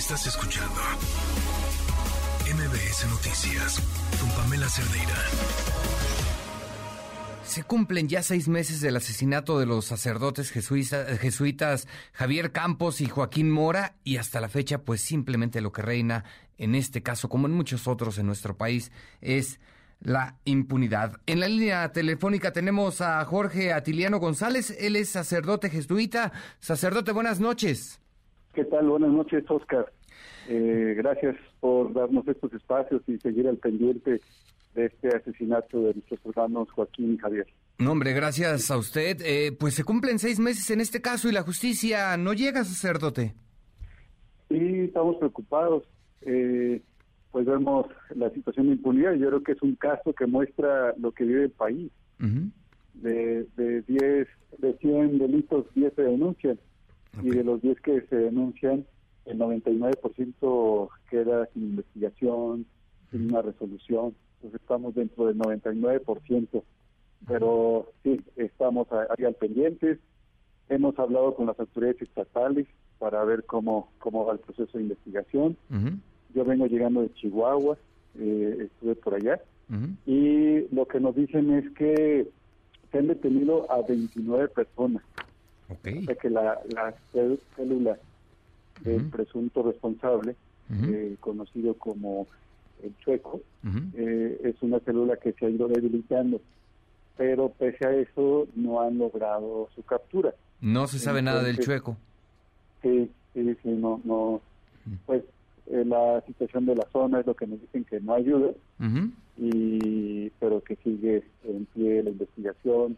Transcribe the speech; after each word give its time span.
Estás 0.00 0.26
escuchando 0.28 0.80
MBS 2.46 3.06
Noticias 3.10 3.82
con 4.18 4.30
Pamela 4.30 4.66
Cerdeira. 4.66 5.14
Se 7.44 7.64
cumplen 7.64 8.08
ya 8.08 8.22
seis 8.22 8.48
meses 8.48 8.80
del 8.80 8.96
asesinato 8.96 9.58
de 9.58 9.66
los 9.66 9.84
sacerdotes 9.84 10.52
jesuitas 10.52 11.86
Javier 12.14 12.50
Campos 12.50 13.02
y 13.02 13.08
Joaquín 13.08 13.50
Mora 13.50 13.94
y 14.02 14.16
hasta 14.16 14.40
la 14.40 14.48
fecha 14.48 14.78
pues 14.78 15.02
simplemente 15.02 15.60
lo 15.60 15.70
que 15.70 15.82
reina 15.82 16.24
en 16.56 16.74
este 16.74 17.02
caso 17.02 17.28
como 17.28 17.46
en 17.46 17.52
muchos 17.52 17.86
otros 17.86 18.16
en 18.16 18.24
nuestro 18.24 18.56
país 18.56 18.92
es 19.20 19.60
la 20.00 20.38
impunidad. 20.46 21.20
En 21.26 21.40
la 21.40 21.48
línea 21.48 21.92
telefónica 21.92 22.54
tenemos 22.54 23.02
a 23.02 23.22
Jorge 23.26 23.74
Atiliano 23.74 24.18
González, 24.18 24.74
él 24.80 24.96
es 24.96 25.10
sacerdote 25.10 25.68
jesuita. 25.68 26.32
Sacerdote, 26.58 27.12
buenas 27.12 27.38
noches. 27.38 27.99
¿Qué 28.54 28.64
tal? 28.64 28.88
Buenas 28.88 29.10
noches, 29.10 29.44
Oscar. 29.48 29.92
Eh, 30.48 30.94
gracias 30.96 31.36
por 31.60 31.92
darnos 31.92 32.26
estos 32.26 32.52
espacios 32.52 33.02
y 33.06 33.18
seguir 33.18 33.46
al 33.46 33.58
pendiente 33.58 34.20
de 34.74 34.86
este 34.86 35.08
asesinato 35.08 35.80
de 35.82 35.94
nuestros 35.94 36.20
hermanos 36.24 36.70
Joaquín 36.72 37.14
y 37.14 37.18
Javier. 37.18 37.46
No, 37.78 37.92
hombre, 37.92 38.12
gracias 38.12 38.70
a 38.70 38.76
usted. 38.76 39.18
Eh, 39.24 39.52
pues 39.58 39.74
se 39.74 39.84
cumplen 39.84 40.18
seis 40.18 40.40
meses 40.40 40.68
en 40.70 40.80
este 40.80 41.00
caso 41.00 41.28
y 41.28 41.32
la 41.32 41.42
justicia 41.42 42.16
no 42.16 42.32
llega, 42.32 42.64
sacerdote. 42.64 43.34
Sí, 44.48 44.80
estamos 44.80 45.16
preocupados. 45.16 45.84
Eh, 46.22 46.82
pues 47.30 47.46
vemos 47.46 47.86
la 48.14 48.30
situación 48.30 48.66
de 48.66 48.72
impunidad. 48.72 49.14
Yo 49.14 49.28
creo 49.28 49.42
que 49.44 49.52
es 49.52 49.62
un 49.62 49.76
caso 49.76 50.12
que 50.12 50.26
muestra 50.26 50.92
lo 50.98 51.12
que 51.12 51.24
vive 51.24 51.44
el 51.44 51.50
país. 51.50 51.90
De 52.94 53.46
de 53.56 53.82
10, 53.82 54.28
de 54.58 54.76
100 54.78 55.18
delitos, 55.18 55.66
10 55.74 55.94
se 55.94 56.02
denuncian. 56.02 56.58
Y 57.22 57.30
de 57.30 57.44
los 57.44 57.60
10 57.60 57.80
que 57.80 58.00
se 58.02 58.16
denuncian, 58.16 58.86
el 59.26 59.38
99% 59.38 60.88
queda 61.10 61.46
sin 61.52 61.62
investigación, 61.64 62.66
sin 63.10 63.30
una 63.30 63.42
resolución. 63.42 64.14
Entonces 64.36 64.60
estamos 64.60 64.94
dentro 64.94 65.26
del 65.26 65.38
99%. 65.38 66.62
Pero 67.26 67.92
sí, 68.02 68.20
estamos 68.36 68.88
ahí 68.92 69.24
al 69.24 69.34
pendientes. 69.34 69.98
Hemos 70.68 70.98
hablado 70.98 71.34
con 71.34 71.46
las 71.46 71.58
autoridades 71.58 72.00
estatales 72.00 72.66
para 72.98 73.24
ver 73.24 73.44
cómo, 73.44 73.90
cómo 73.98 74.24
va 74.24 74.34
el 74.34 74.38
proceso 74.38 74.78
de 74.78 74.84
investigación. 74.84 75.56
Yo 76.34 76.44
vengo 76.44 76.66
llegando 76.66 77.02
de 77.02 77.12
Chihuahua, 77.14 77.76
eh, 78.18 78.68
estuve 78.70 78.94
por 78.94 79.14
allá, 79.14 79.40
y 80.06 80.66
lo 80.74 80.86
que 80.86 81.00
nos 81.00 81.14
dicen 81.16 81.52
es 81.54 81.70
que 81.70 82.28
se 82.90 82.98
han 82.98 83.08
detenido 83.08 83.70
a 83.70 83.82
29 83.82 84.48
personas. 84.48 85.02
Okay. 85.70 86.02
O 86.02 86.06
sea 86.06 86.14
que 86.16 86.30
la, 86.30 86.58
la 86.74 86.94
célula 87.56 87.96
del 88.82 89.04
presunto 89.06 89.62
responsable, 89.62 90.34
eh, 90.70 91.16
conocido 91.20 91.74
como 91.74 92.26
el 92.82 92.96
chueco, 92.98 93.40
eh, 93.94 94.40
es 94.42 94.56
una 94.62 94.80
célula 94.80 95.16
que 95.16 95.32
se 95.32 95.46
ha 95.46 95.50
ido 95.50 95.68
debilitando, 95.68 96.40
pero 97.16 97.50
pese 97.50 97.86
a 97.86 97.94
eso 97.94 98.48
no 98.54 98.80
han 98.80 98.98
logrado 98.98 99.68
su 99.74 99.82
captura. 99.82 100.34
No 100.60 100.86
se 100.86 100.98
sabe 100.98 101.22
nada 101.22 101.42
del 101.42 101.58
chueco. 101.58 101.96
Sí, 102.82 103.10
sí, 103.34 103.56
sí, 103.62 103.68
no, 103.68 104.00
no, 104.04 104.40
pues 105.06 105.22
eh, 105.66 105.84
la 105.84 106.22
situación 106.26 106.66
de 106.66 106.76
la 106.76 106.86
zona 106.92 107.20
es 107.20 107.26
lo 107.26 107.34
que 107.34 107.46
nos 107.46 107.60
dicen 107.60 107.84
que 107.84 108.00
no 108.00 108.14
ayuda, 108.14 108.50
y 109.36 110.30
pero 110.40 110.62
que 110.62 110.76
sigue 110.76 111.22
en 111.44 111.66
pie 111.66 112.02
la 112.02 112.10
investigación. 112.10 112.96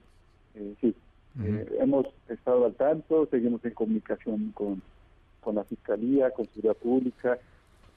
Eh, 1.40 1.66
eh, 1.68 1.76
hemos 1.80 2.06
estado 2.28 2.66
al 2.66 2.74
tanto, 2.74 3.26
seguimos 3.30 3.64
en 3.64 3.72
comunicación 3.72 4.52
con, 4.52 4.82
con 5.40 5.54
la 5.54 5.64
Fiscalía, 5.64 6.30
con 6.30 6.46
Seguridad 6.48 6.76
Pública, 6.76 7.38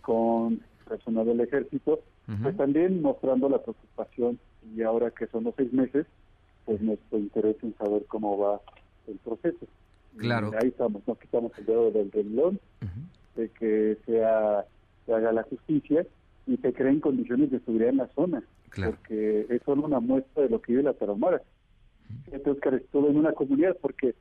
con 0.01 0.61
personal 0.87 1.25
del 1.25 1.41
Ejército, 1.41 1.99
pues 2.41 2.57
también 2.57 3.01
mostrando 3.01 3.49
la 3.49 3.61
preocupación 3.61 4.39
y 4.75 4.81
ahora 4.81 5.11
que 5.11 5.27
son 5.27 5.43
los 5.43 5.53
seis 5.55 5.71
meses, 5.73 6.05
pues 6.65 6.81
nuestro 6.81 7.17
interés 7.19 7.55
en 7.61 7.75
saber 7.77 8.05
cómo 8.07 8.37
va 8.37 8.61
el 9.07 9.17
proceso. 9.17 9.65
Claro. 10.17 10.51
ahí 10.61 10.69
estamos, 10.69 11.01
no 11.07 11.15
quitamos 11.15 11.51
el 11.57 11.65
dedo 11.65 11.91
del 11.91 12.11
renglón, 12.11 12.59
de 13.35 13.49
que 13.49 13.97
sea, 14.05 14.65
se 15.05 15.13
haga 15.13 15.33
la 15.33 15.43
justicia 15.43 16.05
y 16.47 16.57
se 16.57 16.73
creen 16.73 17.01
condiciones 17.01 17.51
de 17.51 17.59
seguridad 17.59 17.89
en 17.89 17.97
la 17.97 18.07
zona, 18.15 18.43
porque 18.73 19.45
es 19.49 19.61
solo 19.63 19.83
una 19.83 19.99
muestra 19.99 20.43
de 20.43 20.49
lo 20.49 20.61
que 20.61 20.71
vive 20.71 20.83
la 20.83 20.93
Tarahumara. 20.93 21.41
Este 22.31 22.49
Oscar 22.49 22.73
estuvo 22.75 23.09
en 23.09 23.17
una 23.17 23.33
comunidad 23.33 23.77
porque 23.81 24.15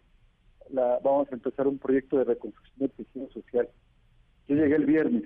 la, 0.71 0.99
vamos 1.03 1.31
a 1.31 1.35
empezar 1.35 1.67
un 1.67 1.79
proyecto 1.79 2.19
de 2.19 2.25
reconstrucción 2.25 2.79
del 2.79 2.91
tejido 2.91 3.31
social. 3.31 3.69
Yo 4.49 4.57
llegué 4.57 4.77
el 4.77 4.87
viernes 4.87 5.25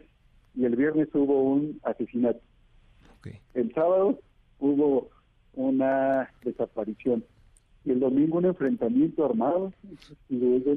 y 0.55 0.65
el 0.65 0.77
viernes 0.77 1.09
hubo 1.15 1.43
un 1.43 1.81
asesinato. 1.85 2.41
El 3.55 3.75
sábado 3.75 4.19
hubo 4.59 5.11
una 5.55 6.31
desaparición 6.43 7.25
y 7.85 7.91
el 7.91 8.01
domingo 8.01 8.39
un 8.39 8.47
enfrentamiento 8.47 9.25
armado 9.25 9.73
y 10.29 10.37
luego 10.37 10.73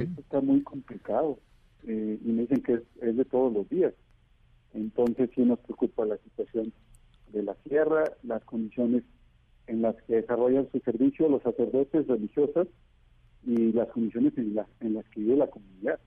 esto 0.00 0.20
está 0.20 0.40
muy 0.40 0.62
complicado. 0.62 1.38
Eh, 1.86 2.18
y 2.24 2.28
me 2.28 2.42
dicen 2.42 2.62
que 2.62 2.82
es, 3.00 3.16
de 3.16 3.24
todos 3.24 3.52
los 3.52 3.68
días. 3.68 3.94
Entonces 4.74 5.30
sí 5.34 5.42
nos 5.42 5.58
preocupa 5.60 6.04
la 6.04 6.16
situación 6.18 6.72
de 7.32 7.42
la 7.42 7.54
sierra, 7.66 8.04
las 8.22 8.44
condiciones 8.44 9.04
en 9.66 9.82
las 9.82 9.96
que 10.02 10.16
desarrollan 10.16 10.68
su 10.70 10.78
servicio 10.80 11.28
los 11.28 11.42
sacerdotes 11.42 12.06
religiosas 12.06 12.68
y 13.44 13.72
las 13.72 13.88
condiciones 13.88 14.36
en, 14.36 14.56
en 14.80 14.94
las 14.94 15.04
que 15.06 15.20
vive 15.20 15.36
la 15.36 15.48
comunidad. 15.48 15.98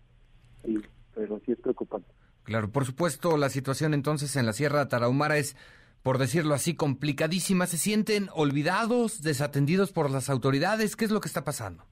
pero 1.14 1.40
sí 1.46 1.52
es 1.52 1.60
preocupante. 1.60 2.08
Claro, 2.44 2.72
por 2.72 2.86
supuesto, 2.86 3.38
la 3.38 3.50
situación 3.50 3.94
entonces 3.94 4.36
en 4.36 4.46
la 4.46 4.54
Sierra 4.54 4.88
Tarahumara 4.88 5.38
es, 5.38 5.56
por 6.02 6.18
decirlo 6.18 6.56
así, 6.56 6.76
complicadísima. 6.76 7.68
¿Se 7.68 7.78
sienten 7.78 8.28
olvidados, 8.34 9.22
desatendidos 9.22 9.92
por 9.92 10.10
las 10.10 10.30
autoridades? 10.30 10.96
¿Qué 10.96 11.06
es 11.06 11.12
lo 11.12 11.22
que 11.22 11.28
está 11.28 11.44
pasando? 11.44 11.84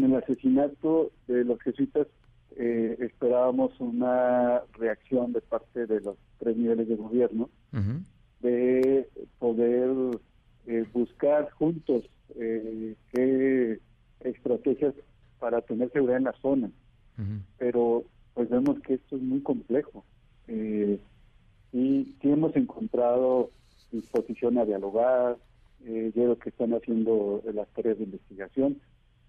En 0.00 0.12
el 0.12 0.16
asesinato 0.16 1.10
de 1.26 1.44
los 1.44 1.60
jesuitas 1.62 2.06
eh, 2.56 2.96
esperábamos 3.00 3.72
una 3.80 4.62
reacción 4.74 5.32
de 5.32 5.40
parte 5.40 5.86
de 5.86 6.00
los 6.00 6.16
tres 6.38 6.56
niveles 6.56 6.88
de 6.88 6.96
gobierno 6.96 7.48
de 8.40 8.80
juntos 11.52 12.04
eh, 12.36 12.94
qué 13.12 13.78
estrategias 14.20 14.94
para 15.38 15.60
tener 15.62 15.90
seguridad 15.92 16.18
en 16.18 16.24
la 16.24 16.34
zona. 16.40 16.70
Pero 17.58 18.04
pues 18.34 18.48
vemos 18.48 18.78
que 18.80 18.94
esto 18.94 19.16
es 19.16 19.22
muy 19.22 19.40
complejo. 19.40 20.04
y 20.46 20.96
sí 21.72 22.30
hemos 22.30 22.54
encontrado 22.54 23.50
disposición 23.90 24.58
a 24.58 24.64
dialogar, 24.64 25.36
yo 25.84 26.12
creo 26.12 26.38
que 26.38 26.50
están 26.50 26.74
haciendo 26.74 27.42
las 27.52 27.68
tareas 27.68 27.98
de 27.98 28.04
investigación, 28.04 28.80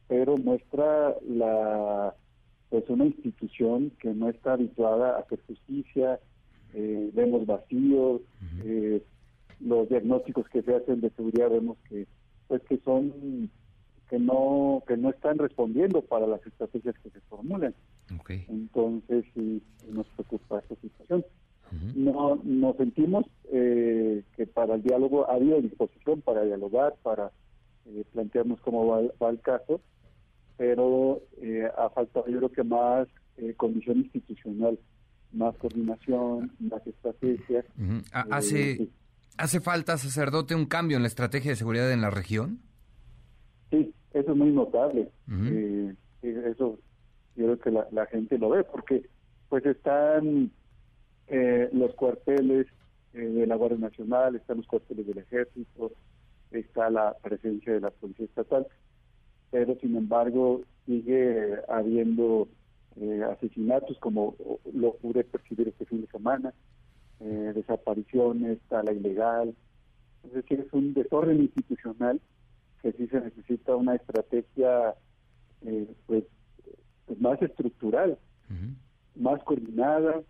pero 0.08 0.38
muestra 0.38 1.16
la 1.28 2.14
pues 2.70 2.88
una 2.90 3.06
institución 3.06 3.92
que 4.00 4.14
no 4.14 4.30
está 4.30 4.54
habituada 4.54 5.16
a 5.16 5.20
hacer 5.22 5.40
justicia, 5.48 6.20
eh, 6.74 7.10
vemos 7.14 7.46
vacíos, 7.46 8.22
eh, 8.64 9.02
los 9.60 9.90
diagnósticos 9.90 10.48
que 10.50 10.62
se 10.62 10.76
hacen 10.76 11.02
de 11.02 11.10
seguridad 11.12 11.50
vemos 11.50 11.78
que 11.90 12.08
pues 12.48 12.62
que 12.64 12.78
son 12.80 13.50
que 14.10 14.18
no 14.20 14.84
que 14.88 14.98
no 14.98 15.10
están 15.10 15.38
respondiendo 15.38 16.02
para 16.02 16.26
las 16.28 16.46
estrategias 16.46 16.96
que 17.00 17.10
se 17.10 17.22
formulan. 17.22 17.76
Entonces 18.48 19.26
sí 19.34 19.62
nos 19.92 20.08
preocupa 20.10 20.60
esta 20.60 20.76
situación. 20.82 21.26
No 21.96 22.40
nos 22.44 22.78
sentimos 22.78 23.26
eh, 23.52 24.24
que 24.36 24.48
para 24.48 24.74
el 24.76 24.82
diálogo 24.82 25.30
ha 25.30 25.36
habido 25.36 25.62
disposición 25.62 26.22
para 26.22 26.44
dialogar, 26.44 26.96
para 27.04 27.32
plantearnos 28.14 28.60
cómo 28.62 28.88
va 28.88 29.30
el 29.30 29.40
caso, 29.42 29.80
pero 30.58 31.22
eh, 31.42 31.70
ha 31.78 31.90
faltado 31.90 32.28
yo 32.28 32.38
creo 32.38 32.52
que 32.52 32.64
más 32.64 33.08
eh, 33.38 33.54
condición 33.56 34.00
institucional, 34.00 34.78
más 35.32 35.56
coordinación, 35.58 36.52
más 36.60 36.86
estrategias. 36.86 37.66
¿Hace, 38.12 38.72
eh, 38.72 38.90
¿Hace 39.40 39.62
falta, 39.62 39.98
sacerdote, 39.98 40.54
un 40.54 40.66
cambio 40.66 40.98
en 40.98 41.04
la 41.04 41.08
estrategia 41.08 41.52
de 41.52 41.56
seguridad 41.56 41.92
en 41.92 42.02
la 42.02 42.10
región? 42.10 42.60
Sí, 43.72 43.94
eso 44.14 44.32
es 44.32 44.38
muy 44.38 44.52
notable. 44.52 45.10
Eh, 45.32 45.96
eso 46.22 46.78
yo 47.38 47.46
creo 47.46 47.60
que 47.60 47.72
la, 47.72 47.88
la, 47.92 48.06
gente 48.08 48.38
lo 48.38 48.50
ve, 48.50 48.66
porque 48.66 49.10
pues 49.48 49.66
están 49.66 50.52
los 51.72 51.94
cuarteles 51.96 52.68
de 53.14 53.48
la 53.48 53.56
Guardia 53.56 53.78
Nacional, 53.78 54.36
están 54.36 54.58
los 54.58 54.68
cuarteles 54.68 55.08
del 55.08 55.20
Ejército, 55.20 55.94
está 56.52 56.90
la 56.90 57.16
presencia 57.22 57.74
de 57.74 57.80
la 57.80 57.92
Policía 57.92 58.26
Estatal, 58.26 58.68
pero 59.52 59.76
sin 59.80 59.96
embargo 59.96 60.62
sigue 60.86 61.56
habiendo 61.68 62.48
eh, 63.00 63.24
asesinatos 63.32 63.98
como 64.00 64.36
lo 64.74 64.96
pude 64.96 65.24
percibir 65.24 65.70
este 65.70 65.86
fin 65.86 66.02
de 66.02 66.08
semana, 66.08 66.54
eh, 67.22 67.52
desapariciones, 67.54 68.60
la 68.70 68.92
ilegal, 68.92 69.56
es 70.24 70.34
decir, 70.34 70.60
es 70.60 70.74
un 70.74 70.94
desorden 70.94 71.40
institucional 71.40 72.20
que 72.82 72.92
sí 72.94 73.08
se 73.08 73.20
necesita 73.20 73.76
una 73.76 73.96
estrategia 73.96 74.96
eh, 75.62 75.88
pues, 76.06 76.24
pues 77.06 77.20
más 77.20 77.42
estructural, 77.42 78.18
más 79.16 79.44
coordinada 79.44 80.22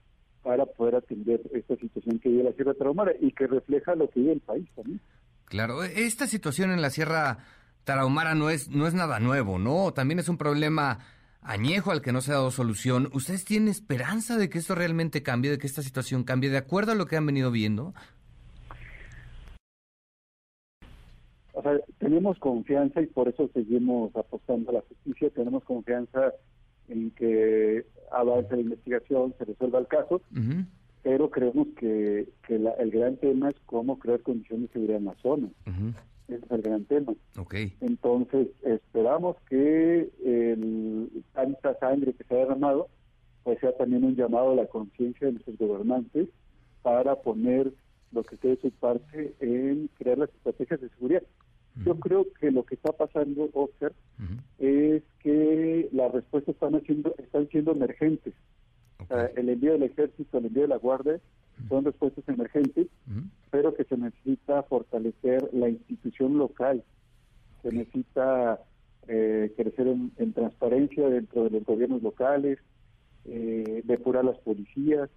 para 0.43 0.65
poder 0.65 0.95
atender 0.95 1.41
esta 1.53 1.75
situación 1.75 2.19
que 2.19 2.29
vive 2.29 2.43
la 2.43 2.53
Sierra 2.53 2.73
Tarahumara 2.73 3.11
y 3.19 3.31
que 3.31 3.47
refleja 3.47 3.95
lo 3.95 4.09
que 4.09 4.19
vive 4.21 4.33
el 4.33 4.39
país 4.39 4.67
también. 4.75 4.99
Claro, 5.45 5.83
esta 5.83 6.27
situación 6.27 6.71
en 6.71 6.81
la 6.81 6.89
Sierra 6.89 7.39
Tarahumara 7.83 8.35
no 8.35 8.49
es, 8.49 8.69
no 8.69 8.87
es 8.87 8.93
nada 8.93 9.19
nuevo, 9.19 9.59
¿no? 9.59 9.93
También 9.93 10.19
es 10.19 10.29
un 10.29 10.37
problema 10.37 10.99
añejo 11.41 11.91
al 11.91 12.01
que 12.01 12.11
no 12.11 12.21
se 12.21 12.31
ha 12.31 12.35
dado 12.35 12.51
solución. 12.51 13.09
¿Ustedes 13.13 13.45
tienen 13.45 13.69
esperanza 13.69 14.37
de 14.37 14.49
que 14.49 14.57
esto 14.57 14.75
realmente 14.75 15.23
cambie, 15.23 15.51
de 15.51 15.57
que 15.57 15.67
esta 15.67 15.81
situación 15.81 16.23
cambie, 16.23 16.49
de 16.49 16.57
acuerdo 16.57 16.91
a 16.91 16.95
lo 16.95 17.05
que 17.05 17.17
han 17.17 17.25
venido 17.25 17.51
viendo? 17.51 17.93
O 21.53 21.61
sea, 21.61 21.77
tenemos 21.97 22.39
confianza 22.39 23.01
y 23.01 23.07
por 23.07 23.27
eso 23.27 23.49
seguimos 23.53 24.15
apostando 24.15 24.71
a 24.71 24.75
la 24.75 24.81
justicia, 24.81 25.29
tenemos 25.31 25.63
confianza 25.65 26.33
en 26.87 27.11
que 27.11 27.85
avance 28.11 28.55
la 28.55 28.61
investigación, 28.61 29.35
se 29.37 29.45
resuelva 29.45 29.79
el 29.79 29.87
caso, 29.87 30.21
pero 31.03 31.29
creemos 31.29 31.67
que, 31.77 32.29
que 32.47 32.55
el 32.55 32.91
gran 32.91 33.17
tema 33.17 33.49
es 33.49 33.55
cómo 33.65 33.99
crear 33.99 34.21
condiciones 34.21 34.69
de 34.69 34.73
seguridad 34.73 34.97
en 34.97 35.05
la 35.05 35.15
zona. 35.15 35.49
Ese 36.29 36.45
es 36.45 36.51
el 36.51 36.61
gran 36.61 36.85
tema. 36.85 37.13
Okay. 37.37 37.73
Entonces, 37.81 38.47
esperamos 38.63 39.35
que 39.49 40.09
el, 40.23 40.88
tanta 41.33 41.77
sangre 41.79 42.13
que 42.13 42.23
se 42.23 42.33
ha 42.33 42.37
derramado, 42.37 42.89
pues 43.43 43.59
sea 43.59 43.75
también 43.75 44.03
un 44.03 44.15
llamado 44.15 44.51
a 44.51 44.55
la 44.55 44.67
conciencia 44.67 45.27
de 45.27 45.33
nuestros 45.33 45.57
gobernantes 45.57 46.29
para 46.81 47.15
poner 47.15 47.71
lo 48.11 48.23
que 48.23 48.35
esté 48.35 48.49
de 48.49 48.61
su 48.61 48.71
parte 48.71 49.33
en 49.39 49.89
crear 49.97 50.17
las 50.17 50.29
estrategias 50.29 50.81
de 50.81 50.89
seguridad. 50.89 51.23
Yo 51.85 51.95
creo 51.95 52.25
que 52.39 52.51
lo 52.51 52.65
que 52.65 52.75
está 52.75 52.91
pasando, 52.91 53.49
Oscar, 53.53 53.93
es 54.57 55.03
que 55.19 55.87
las 55.93 56.11
respuestas 56.11 56.55
están, 56.55 56.75
haciendo, 56.75 57.15
están 57.17 57.47
siendo 57.49 57.71
emergentes. 57.71 58.33
el 59.35 59.49
envío 59.49 59.73
del 59.73 59.83
ejército, 59.83 60.37
el 60.37 60.47
envío 60.47 60.63
de 60.63 60.67
la 60.67 60.77
guardia, 60.77 61.19
son 61.69 61.85
respuestas 61.85 62.27
emergentes, 62.27 62.87
pero 63.49 63.73
que 63.75 63.83
se 63.85 63.97
necesita 63.97 64.63
fortalecer 64.63 65.49
la 65.53 65.69
institución 65.69 66.37
local, 66.37 66.83
se 67.61 67.71
necesita 67.71 68.59
eh, 69.07 69.53
crecer 69.55 69.87
en, 69.87 70.33
transparencia 70.33 71.09
dentro 71.09 71.45
de 71.45 71.51
los 71.51 71.63
gobiernos 71.63 72.01
locales, 72.03 72.59
eh, 73.25 73.81
depurar 73.85 74.25
las 74.25 74.37
policías, 74.39 75.09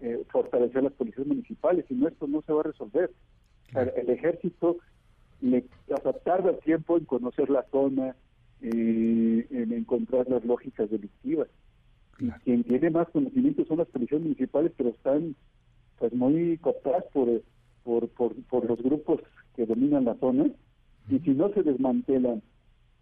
eh, 0.00 0.24
fortalecer 0.30 0.82
las 0.82 0.92
policías 0.92 1.26
municipales, 1.26 1.84
y 1.88 1.94
no 1.94 2.08
esto 2.08 2.26
no 2.26 2.42
se 2.42 2.52
va 2.52 2.60
a 2.60 2.64
resolver. 2.64 3.10
el 3.74 4.10
ejército 4.10 4.78
le, 5.40 5.64
tarda 6.24 6.56
tiempo 6.58 6.96
en 6.96 7.04
conocer 7.04 7.50
la 7.50 7.64
zona, 7.70 8.16
eh, 8.62 9.46
en 9.50 9.72
encontrar 9.72 10.28
las 10.28 10.44
lógicas 10.44 10.90
delictivas. 10.90 11.48
Y 12.18 12.30
quien 12.30 12.64
tiene 12.64 12.90
más 12.90 13.08
conocimiento 13.10 13.64
son 13.66 13.78
las 13.78 13.88
policías 13.88 14.22
municipales, 14.22 14.72
pero 14.76 14.90
están 14.90 15.34
pues 15.98 16.12
muy 16.14 16.58
cooptadas 16.58 17.04
por, 17.12 17.42
por, 17.82 18.08
por, 18.08 18.64
los 18.64 18.82
grupos 18.82 19.20
que 19.54 19.66
dominan 19.66 20.06
la 20.06 20.14
zona. 20.14 20.46
Y 21.10 21.18
si 21.18 21.30
no 21.30 21.52
se 21.52 21.62
desmantelan 21.62 22.42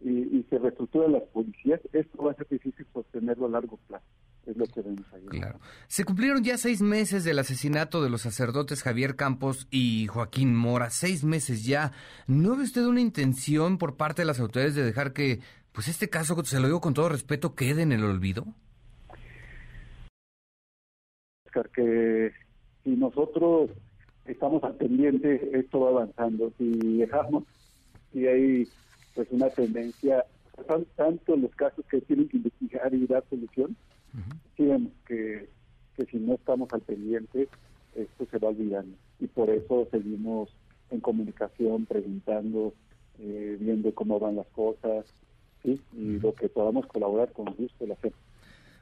y, 0.04 0.44
se 0.50 0.58
reestructuran 0.58 1.12
las 1.12 1.22
policías, 1.25 1.81
esto 1.93 2.25
va 2.25 2.32
a 2.32 2.34
ser 2.34 2.49
difícil 2.49 2.87
sostenerlo 2.93 3.46
a 3.46 3.50
largo 3.50 3.78
plazo. 3.88 4.04
Es 4.46 4.56
lo 4.56 4.66
que 4.66 4.82
vemos 4.82 5.06
ahí. 5.12 5.25
Claro. 5.26 5.60
Se 5.87 6.04
cumplieron 6.04 6.43
ya 6.43 6.58
seis 6.58 6.82
meses 6.82 7.22
del 7.22 7.38
asesinato 7.38 8.02
de 8.02 8.10
los 8.10 8.22
sacerdotes 8.22 8.82
Javier 8.82 9.14
Campos 9.14 9.69
y 9.70 10.08
Joaquín 10.08 10.54
Mora. 10.54 10.90
Seis 10.90 11.22
meses 11.22 11.64
ya. 11.64 11.93
¿No 12.26 12.56
ve 12.56 12.64
usted 12.64 12.84
una 12.84 13.00
intención 13.00 13.78
por 13.78 13.96
parte 13.96 14.22
de 14.22 14.26
las 14.26 14.40
autoridades 14.40 14.75
de 14.75 14.82
dejar 14.82 15.12
que, 15.12 15.38
pues 15.72 15.87
este 15.87 16.10
caso, 16.10 16.43
se 16.44 16.58
lo 16.58 16.66
digo 16.66 16.81
con 16.81 16.94
todo 16.94 17.08
respeto, 17.08 17.55
quede 17.55 17.82
en 17.82 17.93
el 17.93 18.02
olvido? 18.02 18.46
Oscar, 21.46 21.70
que 21.70 22.32
si 22.82 22.90
nosotros 22.90 23.70
estamos 24.25 24.64
al 24.64 24.75
pendiente, 24.75 25.50
esto 25.56 25.81
va 25.81 25.90
avanzando. 25.90 26.52
Si 26.58 26.98
dejamos, 26.98 27.44
si 28.12 28.26
hay 28.26 28.66
pues 29.14 29.29
una 29.31 29.49
tendencia, 29.50 30.25
son 30.67 30.87
tanto 30.97 31.37
los 31.37 31.55
casos 31.55 31.85
que 31.91 32.00
tienen 32.03 32.29
que 32.29 32.38
investigar 32.38 32.93
y 32.94 33.06
dar 33.06 33.25
solución, 33.29 33.76
uh 34.14 34.88
que, 35.06 35.49
que 35.97 36.06
si 36.06 36.19
no 36.19 36.35
estamos 36.35 36.69
al 36.73 36.82
pendiente, 36.82 37.49
esto 37.94 38.26
se 38.31 38.38
va 38.38 38.49
olvidando. 38.49 38.97
Y 39.19 39.26
por 39.26 39.50
eso 39.50 39.88
seguimos 39.91 40.50
en 40.91 41.00
comunicación, 41.00 41.87
preguntando, 41.87 42.75
eh, 43.19 43.56
viendo 43.61 43.94
cómo 43.94 44.20
van 44.20 44.37
las 44.37 44.47
cosas, 44.49 45.06
¿sí? 45.62 45.81
y 45.93 46.19
lo 46.19 46.35
que 46.35 46.49
podamos 46.49 46.87
colaborar 46.87 47.32
con 47.32 47.47
gusto 47.47 47.87
lo 47.87 47.94
hacemos. 47.94 48.19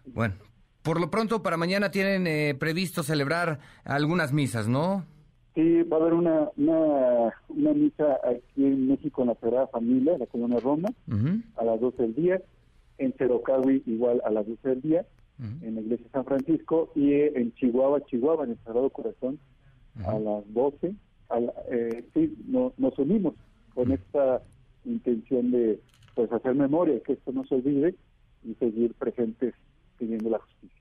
Bueno, 0.07 0.35
por 0.83 1.01
lo 1.01 1.11
pronto, 1.11 1.43
para 1.43 1.57
mañana 1.57 1.91
tienen 1.91 2.27
eh, 2.27 2.55
previsto 2.59 3.03
celebrar 3.03 3.61
algunas 3.85 4.33
misas, 4.33 4.67
¿no? 4.69 5.07
Sí, 5.55 5.83
va 5.83 5.97
a 5.97 6.01
haber 6.01 6.15
una, 6.15 6.49
una, 6.57 7.35
una 7.49 7.73
misa 7.75 8.21
aquí 8.25 8.65
en 8.65 8.89
México 8.89 9.23
en 9.23 9.29
la 9.29 9.35
Sagrada 9.35 9.67
Familia, 9.67 10.17
la 10.17 10.27
Colonia 10.27 10.61
Roma, 10.61 10.89
a 11.57 11.65
las 11.65 11.81
12 11.81 12.03
del 12.03 12.15
día. 12.15 12.43
En 12.99 13.13
Cerocahui 13.15 13.83
igual 13.87 14.21
a 14.25 14.31
las 14.31 14.47
12 14.47 14.69
del 14.69 14.83
día, 14.83 15.07
en 15.63 15.75
la 15.75 15.81
Iglesia 15.81 16.05
de 16.07 16.13
San 16.13 16.25
Francisco. 16.25 16.93
Y 16.95 17.13
en 17.13 17.53
Chihuahua, 17.55 18.05
Chihuahua, 18.07 18.45
en 18.45 18.51
el 18.53 18.59
Sagrado 18.59 18.91
Corazón, 18.91 19.39
a 20.05 20.19
las 20.19 20.53
12. 20.55 20.95
eh, 21.71 22.05
sí, 22.15 22.37
nos 22.47 22.99
unimos 22.99 23.35
con 23.75 23.91
esta 23.93 24.43
intención 24.85 25.51
de 25.51 25.81
pues 26.15 26.31
hacer 26.33 26.55
memoria, 26.55 27.01
que 27.01 27.15
esto 27.15 27.33
no 27.33 27.45
se 27.47 27.55
olvide 27.57 27.95
y 28.45 28.55
seguir 28.55 28.95
presentes 28.95 29.55
pidiendo 29.99 30.31
la 30.31 30.39
justicia. 30.39 30.80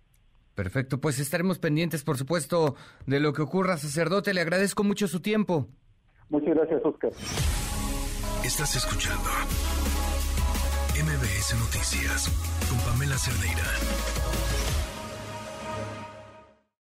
Perfecto, 0.60 1.00
pues 1.00 1.20
estaremos 1.20 1.58
pendientes, 1.58 2.04
por 2.04 2.18
supuesto, 2.18 2.76
de 3.06 3.22
lo 3.22 3.32
que 3.32 3.42
ocurra, 3.42 3.78
sacerdote. 3.78 4.34
Le 4.34 4.42
agradezco 4.42 4.84
mucho 4.84 5.08
su 5.08 5.22
tiempo. 5.22 5.70
Muchas 6.28 6.54
gracias, 6.54 6.82
Oscar. 6.84 7.12
Estás 8.44 8.76
escuchando 8.76 9.30
MBS 11.02 11.56
Noticias 11.60 12.28
con 12.70 12.78
Pamela 12.80 13.18
Cerdeira. 13.18 13.64